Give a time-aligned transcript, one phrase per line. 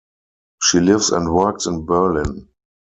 [0.63, 2.47] She lives and works in Berlin.